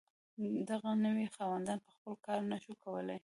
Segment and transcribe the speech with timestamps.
[0.69, 3.17] دغه نوي خاوندان په خپله کار نشو کولی.